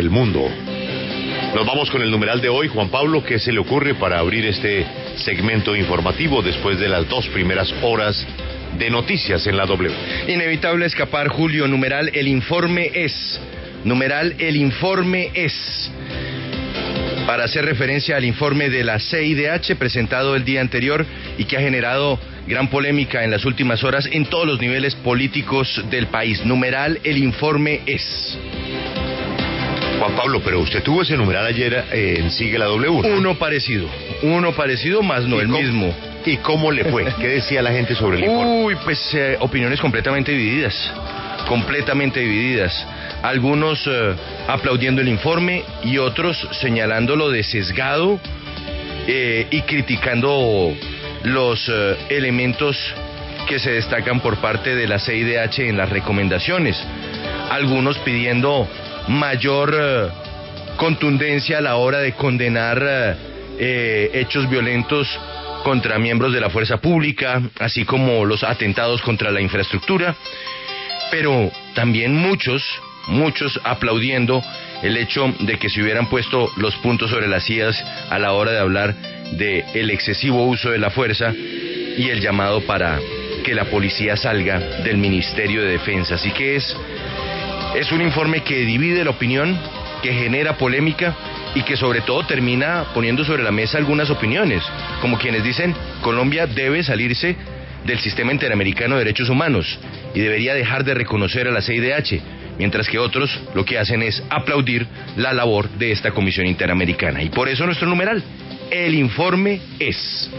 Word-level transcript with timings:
el 0.00 0.10
mundo. 0.10 0.48
Nos 1.54 1.66
vamos 1.66 1.90
con 1.90 2.00
el 2.00 2.10
numeral 2.10 2.40
de 2.40 2.48
hoy, 2.48 2.68
Juan 2.68 2.88
Pablo, 2.88 3.22
¿qué 3.22 3.38
se 3.38 3.52
le 3.52 3.58
ocurre 3.58 3.94
para 3.94 4.18
abrir 4.18 4.46
este 4.46 4.86
segmento 5.16 5.76
informativo 5.76 6.42
después 6.42 6.78
de 6.78 6.88
las 6.88 7.06
dos 7.08 7.28
primeras 7.28 7.72
horas 7.82 8.26
de 8.78 8.88
noticias 8.88 9.46
en 9.46 9.58
la 9.58 9.66
W? 9.66 9.94
Inevitable 10.26 10.86
escapar, 10.86 11.28
Julio, 11.28 11.68
numeral, 11.68 12.10
el 12.14 12.28
informe 12.28 12.90
es. 12.94 13.38
Numeral, 13.84 14.36
el 14.38 14.56
informe 14.56 15.30
es. 15.34 15.90
Para 17.26 17.44
hacer 17.44 17.66
referencia 17.66 18.16
al 18.16 18.24
informe 18.24 18.70
de 18.70 18.82
la 18.82 18.98
CIDH 18.98 19.76
presentado 19.76 20.34
el 20.34 20.44
día 20.44 20.62
anterior 20.62 21.04
y 21.36 21.44
que 21.44 21.58
ha 21.58 21.60
generado 21.60 22.18
gran 22.46 22.70
polémica 22.70 23.22
en 23.22 23.30
las 23.30 23.44
últimas 23.44 23.84
horas 23.84 24.08
en 24.10 24.24
todos 24.24 24.46
los 24.46 24.60
niveles 24.60 24.94
políticos 24.94 25.84
del 25.90 26.06
país. 26.06 26.44
Numeral, 26.44 26.98
el 27.04 27.18
informe 27.18 27.80
es. 27.86 28.38
Juan 30.00 30.16
Pablo, 30.16 30.40
pero 30.42 30.60
usted 30.60 30.82
tuvo 30.82 31.02
ese 31.02 31.14
numeral 31.14 31.44
ayer 31.46 31.84
eh, 31.92 32.14
en 32.18 32.30
Sigue 32.30 32.58
la 32.58 32.64
W. 32.64 33.02
¿no? 33.06 33.16
Uno 33.18 33.34
parecido, 33.34 33.86
uno 34.22 34.52
parecido, 34.52 35.02
más 35.02 35.24
no 35.26 35.36
¿Y 35.36 35.40
el 35.40 35.46
cómo- 35.48 35.60
mismo. 35.60 35.94
¿Y 36.24 36.36
cómo 36.38 36.70
le 36.72 36.84
fue? 36.84 37.04
¿Qué 37.20 37.28
decía 37.28 37.60
la 37.62 37.70
gente 37.70 37.94
sobre 37.94 38.16
el 38.18 38.24
informe? 38.24 38.64
Uy, 38.64 38.76
pues 38.82 39.14
eh, 39.14 39.36
opiniones 39.40 39.78
completamente 39.80 40.32
divididas, 40.32 40.74
completamente 41.48 42.20
divididas. 42.20 42.86
Algunos 43.22 43.86
eh, 43.86 44.14
aplaudiendo 44.48 45.02
el 45.02 45.08
informe 45.08 45.64
y 45.84 45.98
otros 45.98 46.48
señalándolo 46.52 47.30
de 47.30 47.42
sesgado 47.42 48.18
y 49.06 49.62
criticando 49.62 50.72
los 51.24 51.70
elementos 52.10 52.76
que 53.48 53.58
se 53.58 53.72
destacan 53.72 54.20
por 54.20 54.36
parte 54.36 54.76
de 54.76 54.86
la 54.86 54.98
CIDH 55.00 55.58
en 55.68 55.76
las 55.76 55.90
recomendaciones. 55.90 56.80
Algunos 57.50 57.98
pidiendo 57.98 58.68
mayor 59.08 59.76
eh, 59.78 60.08
contundencia 60.76 61.58
a 61.58 61.60
la 61.60 61.76
hora 61.76 61.98
de 61.98 62.12
condenar 62.12 62.82
eh, 62.82 63.16
eh, 63.58 64.10
hechos 64.14 64.48
violentos 64.48 65.08
contra 65.62 65.98
miembros 65.98 66.32
de 66.32 66.40
la 66.40 66.48
fuerza 66.48 66.78
pública, 66.78 67.42
así 67.58 67.84
como 67.84 68.24
los 68.24 68.42
atentados 68.42 69.02
contra 69.02 69.30
la 69.30 69.40
infraestructura, 69.40 70.16
pero 71.10 71.50
también 71.74 72.16
muchos, 72.16 72.64
muchos 73.08 73.60
aplaudiendo 73.64 74.42
el 74.82 74.96
hecho 74.96 75.34
de 75.40 75.58
que 75.58 75.68
se 75.68 75.82
hubieran 75.82 76.06
puesto 76.06 76.50
los 76.56 76.74
puntos 76.76 77.10
sobre 77.10 77.28
las 77.28 77.44
sillas 77.44 77.76
a 78.08 78.18
la 78.18 78.32
hora 78.32 78.52
de 78.52 78.58
hablar 78.58 78.94
de 79.32 79.64
el 79.74 79.90
excesivo 79.90 80.46
uso 80.46 80.70
de 80.70 80.78
la 80.78 80.90
fuerza 80.90 81.34
y 81.34 82.08
el 82.08 82.20
llamado 82.20 82.62
para 82.62 82.98
que 83.44 83.54
la 83.54 83.66
policía 83.66 84.16
salga 84.16 84.58
del 84.82 84.96
Ministerio 84.96 85.62
de 85.62 85.72
Defensa. 85.72 86.14
Así 86.14 86.30
que 86.30 86.56
es 86.56 86.76
es 87.74 87.92
un 87.92 88.02
informe 88.02 88.42
que 88.42 88.64
divide 88.64 89.04
la 89.04 89.10
opinión, 89.10 89.58
que 90.02 90.12
genera 90.12 90.56
polémica 90.56 91.14
y 91.54 91.62
que 91.62 91.76
sobre 91.76 92.00
todo 92.00 92.24
termina 92.26 92.86
poniendo 92.94 93.24
sobre 93.24 93.42
la 93.42 93.52
mesa 93.52 93.78
algunas 93.78 94.10
opiniones, 94.10 94.62
como 95.00 95.18
quienes 95.18 95.44
dicen 95.44 95.74
Colombia 96.02 96.46
debe 96.46 96.82
salirse 96.82 97.36
del 97.84 97.98
sistema 98.00 98.32
interamericano 98.32 98.96
de 98.96 99.04
derechos 99.04 99.28
humanos 99.28 99.78
y 100.14 100.20
debería 100.20 100.54
dejar 100.54 100.84
de 100.84 100.94
reconocer 100.94 101.48
a 101.48 101.50
la 101.50 101.62
CIDH, 101.62 102.20
mientras 102.58 102.88
que 102.88 102.98
otros 102.98 103.40
lo 103.54 103.64
que 103.64 103.78
hacen 103.78 104.02
es 104.02 104.22
aplaudir 104.30 104.86
la 105.16 105.32
labor 105.32 105.68
de 105.70 105.92
esta 105.92 106.10
Comisión 106.10 106.46
Interamericana. 106.46 107.22
Y 107.22 107.30
por 107.30 107.48
eso 107.48 107.64
nuestro 107.64 107.88
numeral, 107.88 108.22
el 108.70 108.94
informe 108.94 109.60
es. 109.78 110.30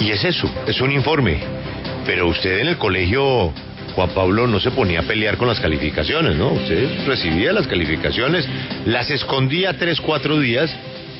Y 0.00 0.10
es 0.10 0.24
eso, 0.24 0.50
es 0.66 0.80
un 0.80 0.92
informe. 0.92 1.38
Pero 2.06 2.26
usted 2.26 2.58
en 2.60 2.68
el 2.68 2.78
colegio, 2.78 3.52
Juan 3.94 4.10
Pablo, 4.10 4.46
no 4.46 4.58
se 4.60 4.70
ponía 4.70 5.00
a 5.00 5.02
pelear 5.02 5.36
con 5.36 5.48
las 5.48 5.60
calificaciones, 5.60 6.36
¿no? 6.36 6.52
Usted 6.52 7.06
recibía 7.06 7.52
las 7.52 7.66
calificaciones, 7.66 8.48
las 8.86 9.10
escondía 9.10 9.76
tres, 9.76 10.00
cuatro 10.00 10.38
días, 10.40 10.74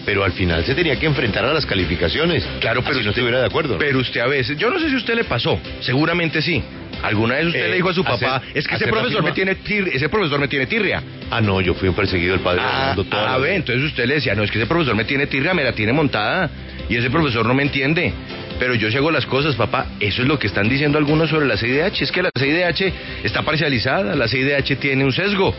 pero 0.06 0.25
al 0.25 0.33
final 0.33 0.65
se 0.65 0.75
tenía 0.75 0.97
que 0.98 1.06
enfrentar 1.06 1.45
a 1.45 1.53
las 1.53 1.67
calificaciones. 1.67 2.45
Claro, 2.61 2.83
pero 2.83 2.97
Así 2.97 3.05
no 3.05 3.11
estuviera 3.11 3.41
de 3.41 3.47
acuerdo. 3.47 3.75
¿no? 3.75 3.78
Pero 3.78 3.98
usted 4.00 4.20
a 4.20 4.27
veces, 4.27 4.56
yo 4.59 4.70
no 4.70 4.78
sé 4.81 4.89
si 4.89 4.95
a 4.95 4.98
usted 4.98 5.15
le 5.15 5.25
pasó, 5.25 5.59
seguramente 5.81 6.41
sí. 6.43 6.62
¿Alguna 7.03 7.34
vez 7.34 7.47
usted 7.47 7.65
Eh, 7.66 7.69
le 7.69 7.75
dijo 7.77 7.88
a 7.91 7.94
su 7.94 8.03
hacer- 8.03 8.28
papá, 8.28 8.43
es 8.55 8.66
que 8.69 8.77
ese 8.77 8.87
profesor 8.87 9.25
me 9.25 9.33
tiene 9.33 9.56
tir- 9.56 9.91
ese 9.93 10.09
profesor 10.09 10.39
me 10.39 10.47
tiene 10.47 10.66
tirria? 10.66 11.03
Ah, 11.31 11.41
no, 11.41 11.60
yo 11.60 11.75
fui 11.75 11.89
un 11.89 11.94
perseguido 11.97 12.33
del 12.34 12.43
padre 12.43 12.60
Ah, 12.65 12.94
ah, 13.10 13.39
ve, 13.39 13.56
entonces 13.56 13.84
usted 13.84 14.06
le 14.06 14.15
decía, 14.15 14.34
no, 14.37 14.44
es 14.44 14.50
que 14.53 14.59
ese 14.59 14.66
profesor 14.69 14.94
me 14.94 15.04
tiene 15.04 15.27
tirria, 15.27 15.53
me 15.53 15.65
la 15.65 15.72
tiene 15.72 15.93
montada 15.93 16.49
y 16.89 16.97
ese 16.97 17.10
profesor 17.10 17.44
no 17.44 17.54
me 17.54 17.65
entiende. 17.65 18.12
Pero 18.59 18.75
yo 18.75 18.91
sí 18.91 18.97
hago 18.97 19.11
las 19.11 19.27
cosas, 19.27 19.57
papá. 19.57 19.87
Eso 20.01 20.23
es 20.23 20.29
lo 20.29 20.39
que 20.39 20.47
están 20.47 20.69
diciendo 20.69 20.99
algunos 20.99 21.31
sobre 21.31 21.47
la 21.47 21.57
CIDH. 21.57 22.03
Es 22.03 22.13
que 22.13 22.23
la 22.23 22.31
CIDH 22.39 22.93
está 23.25 23.43
parcializada, 23.43 24.15
la 24.15 24.29
CIDH 24.29 24.77
tiene 24.79 25.05
un 25.05 25.13
sesgo. 25.13 25.55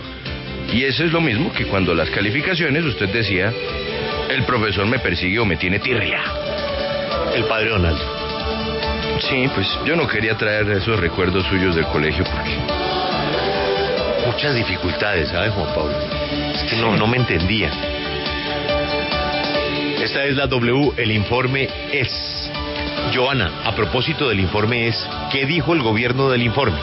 Y 0.71 0.83
eso 0.83 1.03
es 1.03 1.11
lo 1.11 1.21
mismo 1.21 1.51
que 1.53 1.65
cuando 1.65 1.93
las 1.93 2.09
calificaciones 2.09 2.83
usted 2.85 3.09
decía, 3.09 3.53
el 4.29 4.43
profesor 4.43 4.85
me 4.85 4.99
persigue 4.99 5.39
o 5.39 5.45
me 5.45 5.57
tiene 5.57 5.79
tirria. 5.79 6.21
El 7.35 7.43
padre 7.45 7.69
Donaldo. 7.69 8.23
Sí, 9.29 9.47
pues 9.53 9.67
yo 9.85 9.95
no 9.95 10.07
quería 10.07 10.35
traer 10.35 10.69
esos 10.69 10.99
recuerdos 10.99 11.45
suyos 11.47 11.75
del 11.75 11.85
colegio 11.85 12.23
porque... 12.23 12.57
Muchas 14.25 14.55
dificultades, 14.55 15.29
¿sabes, 15.29 15.51
Juan 15.51 15.67
Pablo? 15.75 15.95
Es 16.55 16.63
que 16.63 16.77
no, 16.77 16.95
no 16.95 17.07
me 17.07 17.17
entendía. 17.17 17.69
Esta 20.01 20.25
es 20.25 20.35
la 20.35 20.47
W, 20.47 20.93
el 20.97 21.11
informe 21.11 21.67
es. 21.91 22.51
Joana, 23.13 23.61
a 23.63 23.75
propósito 23.75 24.27
del 24.27 24.39
informe 24.39 24.87
es, 24.87 25.07
¿qué 25.31 25.45
dijo 25.45 25.73
el 25.73 25.83
gobierno 25.83 26.29
del 26.29 26.41
informe? 26.41 26.79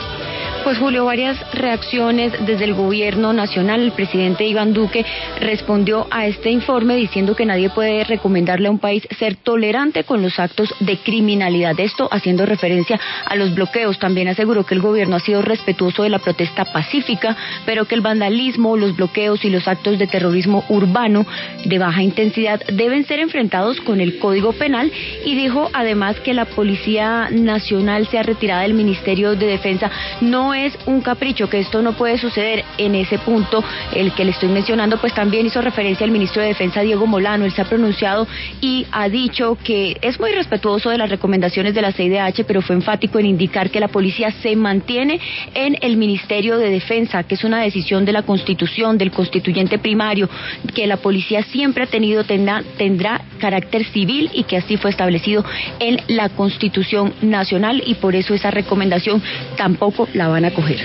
Pues 0.63 0.77
Julio, 0.77 1.05
varias 1.05 1.39
reacciones 1.53 2.33
desde 2.45 2.65
el 2.65 2.75
gobierno 2.75 3.33
nacional. 3.33 3.81
El 3.81 3.93
presidente 3.93 4.45
Iván 4.45 4.73
Duque 4.73 5.03
respondió 5.39 6.05
a 6.11 6.27
este 6.27 6.51
informe 6.51 6.95
diciendo 6.95 7.35
que 7.35 7.47
nadie 7.47 7.71
puede 7.71 8.03
recomendarle 8.03 8.67
a 8.67 8.71
un 8.71 8.77
país 8.77 9.07
ser 9.17 9.37
tolerante 9.37 10.03
con 10.03 10.21
los 10.21 10.37
actos 10.39 10.71
de 10.79 10.97
criminalidad. 10.97 11.79
Esto 11.79 12.07
haciendo 12.11 12.45
referencia 12.45 12.99
a 13.25 13.35
los 13.35 13.55
bloqueos. 13.55 13.97
También 13.97 14.27
aseguró 14.27 14.63
que 14.63 14.75
el 14.75 14.81
gobierno 14.81 15.15
ha 15.15 15.19
sido 15.19 15.41
respetuoso 15.41 16.03
de 16.03 16.09
la 16.09 16.19
protesta 16.19 16.63
pacífica, 16.65 17.35
pero 17.65 17.85
que 17.85 17.95
el 17.95 18.01
vandalismo, 18.01 18.77
los 18.77 18.95
bloqueos 18.95 19.43
y 19.43 19.49
los 19.49 19.67
actos 19.67 19.97
de 19.97 20.05
terrorismo 20.05 20.63
urbano 20.69 21.25
de 21.65 21.79
baja 21.79 22.03
intensidad 22.03 22.61
deben 22.71 23.05
ser 23.05 23.19
enfrentados 23.19 23.81
con 23.81 23.99
el 23.99 24.19
Código 24.19 24.53
Penal 24.53 24.91
y 25.25 25.33
dijo 25.33 25.71
además 25.73 26.19
que 26.19 26.35
la 26.35 26.45
Policía 26.45 27.29
Nacional 27.31 28.05
sea 28.07 28.21
retirada 28.21 28.61
del 28.61 28.75
Ministerio 28.75 29.35
de 29.35 29.47
Defensa 29.47 29.89
no 30.21 30.50
es 30.53 30.77
un 30.85 31.01
capricho, 31.01 31.49
que 31.49 31.59
esto 31.59 31.81
no 31.81 31.93
puede 31.93 32.17
suceder 32.17 32.63
en 32.77 32.95
ese 32.95 33.17
punto, 33.19 33.63
el 33.93 34.13
que 34.13 34.25
le 34.25 34.31
estoy 34.31 34.49
mencionando, 34.49 34.97
pues 34.97 35.13
también 35.13 35.45
hizo 35.45 35.61
referencia 35.61 36.05
al 36.05 36.11
ministro 36.11 36.41
de 36.41 36.49
Defensa 36.49 36.81
Diego 36.81 37.07
Molano, 37.07 37.45
él 37.45 37.51
se 37.51 37.61
ha 37.61 37.65
pronunciado 37.65 38.27
y 38.61 38.85
ha 38.91 39.09
dicho 39.09 39.57
que 39.63 39.97
es 40.01 40.19
muy 40.19 40.31
respetuoso 40.31 40.89
de 40.89 40.97
las 40.97 41.09
recomendaciones 41.09 41.73
de 41.73 41.81
la 41.81 41.91
CIDH, 41.91 42.45
pero 42.45 42.61
fue 42.61 42.75
enfático 42.75 43.19
en 43.19 43.25
indicar 43.25 43.69
que 43.69 43.79
la 43.79 43.87
policía 43.87 44.31
se 44.31 44.55
mantiene 44.55 45.19
en 45.53 45.77
el 45.81 45.97
Ministerio 45.97 46.57
de 46.57 46.69
Defensa, 46.69 47.23
que 47.23 47.35
es 47.35 47.43
una 47.43 47.61
decisión 47.61 48.05
de 48.05 48.11
la 48.11 48.23
Constitución, 48.23 48.97
del 48.97 49.11
constituyente 49.11 49.79
primario, 49.79 50.29
que 50.73 50.87
la 50.87 50.97
policía 50.97 51.43
siempre 51.43 51.83
ha 51.83 51.87
tenido, 51.87 52.23
tendrá, 52.23 52.63
tendrá 52.77 53.21
carácter 53.39 53.85
civil 53.85 54.29
y 54.33 54.43
que 54.43 54.57
así 54.57 54.77
fue 54.77 54.89
establecido 54.89 55.43
en 55.79 55.99
la 56.07 56.29
Constitución 56.29 57.13
Nacional 57.21 57.83
y 57.85 57.95
por 57.95 58.15
eso 58.15 58.33
esa 58.33 58.51
recomendación 58.51 59.21
tampoco 59.57 60.07
la 60.13 60.27
van 60.27 60.40
a 60.45 60.51
coger. 60.51 60.79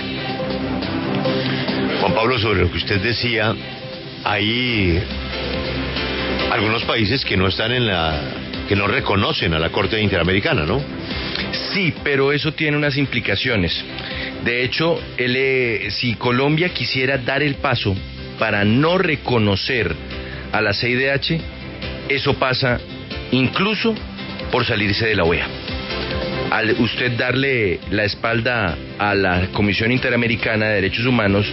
Juan 1.99 2.13
Pablo, 2.13 2.37
sobre 2.39 2.61
lo 2.61 2.71
que 2.71 2.77
usted 2.77 3.01
decía, 3.01 3.55
hay 4.23 5.01
algunos 6.51 6.83
países 6.83 7.23
que 7.25 7.37
no 7.37 7.47
están 7.47 7.71
en 7.71 7.87
la 7.87 8.21
que 8.67 8.75
no 8.75 8.87
reconocen 8.87 9.53
a 9.53 9.59
la 9.59 9.69
Corte 9.69 9.99
Interamericana, 10.01 10.65
¿no? 10.65 10.81
Sí, 11.73 11.93
pero 12.03 12.33
eso 12.33 12.51
tiene 12.51 12.75
unas 12.75 12.97
implicaciones. 12.97 13.83
De 14.43 14.63
hecho, 14.63 14.99
eh, 15.17 15.87
si 15.89 16.15
Colombia 16.15 16.69
quisiera 16.69 17.17
dar 17.17 17.41
el 17.41 17.55
paso 17.55 17.95
para 18.37 18.65
no 18.65 18.97
reconocer 18.97 19.95
a 20.51 20.61
la 20.61 20.73
CIDH, 20.73 21.39
eso 22.09 22.33
pasa 22.35 22.79
incluso 23.31 23.95
por 24.51 24.65
salirse 24.65 25.07
de 25.07 25.15
la 25.15 25.23
OEA. 25.23 25.47
Al 26.51 26.71
usted 26.79 27.11
darle 27.17 27.79
la 27.91 28.05
espalda 28.05 28.77
a 28.97 29.13
la 29.13 29.47
Comisión 29.53 29.91
Interamericana 29.91 30.67
de 30.67 30.75
Derechos 30.75 31.05
Humanos, 31.05 31.45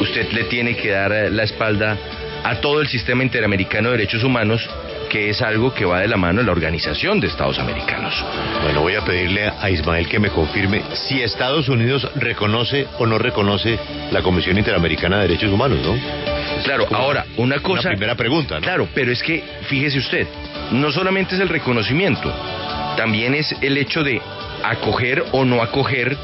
usted 0.00 0.32
le 0.32 0.44
tiene 0.44 0.76
que 0.76 0.90
dar 0.90 1.10
la 1.30 1.44
espalda 1.44 1.96
a 2.42 2.56
todo 2.56 2.80
el 2.80 2.88
sistema 2.88 3.22
interamericano 3.22 3.90
de 3.90 3.98
derechos 3.98 4.22
humanos, 4.22 4.68
que 5.08 5.30
es 5.30 5.40
algo 5.40 5.72
que 5.72 5.84
va 5.84 6.00
de 6.00 6.08
la 6.08 6.16
mano 6.16 6.40
de 6.40 6.46
la 6.46 6.52
Organización 6.52 7.20
de 7.20 7.28
Estados 7.28 7.58
Americanos. 7.58 8.12
Bueno, 8.62 8.82
voy 8.82 8.96
a 8.96 9.04
pedirle 9.04 9.48
a 9.48 9.70
Ismael 9.70 10.08
que 10.08 10.18
me 10.18 10.28
confirme 10.28 10.82
si 10.92 11.22
Estados 11.22 11.68
Unidos 11.68 12.06
reconoce 12.16 12.86
o 12.98 13.06
no 13.06 13.18
reconoce 13.18 13.78
la 14.10 14.20
Comisión 14.20 14.58
Interamericana 14.58 15.20
de 15.20 15.28
Derechos 15.28 15.52
Humanos, 15.52 15.78
¿no? 15.82 15.96
Claro, 16.64 16.86
como 16.86 17.00
ahora, 17.00 17.24
una 17.36 17.60
cosa... 17.60 17.88
Una 17.88 17.96
primera 17.96 18.14
pregunta, 18.14 18.56
¿no? 18.56 18.60
Claro, 18.60 18.88
pero 18.94 19.10
es 19.10 19.22
que, 19.22 19.42
fíjese 19.68 19.98
usted, 19.98 20.26
no 20.72 20.90
solamente 20.90 21.36
es 21.36 21.40
el 21.40 21.48
reconocimiento, 21.48 22.32
también 22.96 23.34
es 23.34 23.54
el 23.60 23.76
hecho 23.76 24.02
de 24.02 24.20
acoger 24.62 25.24
o 25.32 25.44
no 25.44 25.62
acoger 25.62 26.16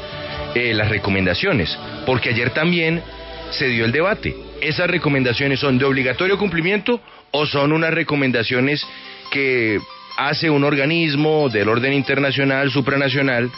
eh, 0.55 0.73
las 0.73 0.89
recomendaciones, 0.89 1.77
porque 2.05 2.29
ayer 2.29 2.51
también 2.51 3.01
se 3.51 3.67
dio 3.67 3.85
el 3.85 3.91
debate 3.91 4.35
esas 4.61 4.89
recomendaciones 4.89 5.59
son 5.59 5.77
de 5.77 5.85
obligatorio 5.85 6.37
cumplimiento 6.37 7.01
o 7.31 7.45
son 7.45 7.73
unas 7.73 7.93
recomendaciones 7.93 8.85
que 9.31 9.79
hace 10.17 10.49
un 10.49 10.63
organismo 10.63 11.49
del 11.49 11.67
orden 11.67 11.93
internacional, 11.93 12.69
supranacional, 12.71 13.49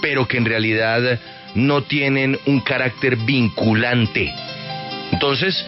pero 0.00 0.26
que 0.26 0.36
en 0.36 0.44
realidad 0.44 1.18
no 1.54 1.82
tienen 1.82 2.38
un 2.46 2.60
carácter 2.60 3.16
vinculante. 3.16 4.32
Entonces, 5.10 5.66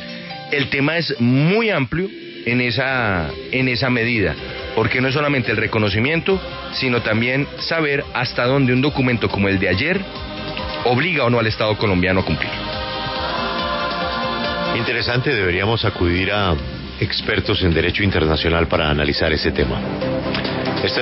el 0.52 0.68
tema 0.68 0.96
es 0.96 1.20
muy 1.20 1.70
amplio 1.70 2.08
en 2.46 2.60
esa, 2.60 3.30
en 3.50 3.68
esa 3.68 3.90
medida, 3.90 4.34
porque 4.74 5.00
no 5.00 5.08
es 5.08 5.14
solamente 5.14 5.50
el 5.50 5.56
reconocimiento, 5.56 6.40
sino 6.72 7.02
también 7.02 7.46
saber 7.58 8.04
hasta 8.12 8.46
dónde 8.46 8.72
un 8.72 8.82
documento 8.82 9.28
como 9.28 9.48
el 9.48 9.58
de 9.58 9.68
ayer 9.68 10.00
obliga 10.84 11.24
o 11.24 11.30
no 11.30 11.38
al 11.38 11.46
Estado 11.46 11.76
colombiano 11.76 12.20
a 12.20 12.24
cumplir. 12.24 12.50
Interesante, 14.76 15.34
deberíamos 15.34 15.84
acudir 15.84 16.32
a 16.32 16.54
expertos 17.00 17.62
en 17.62 17.72
derecho 17.72 18.02
internacional 18.02 18.66
para 18.66 18.90
analizar 18.90 19.32
ese 19.32 19.52
tema. 19.52 19.80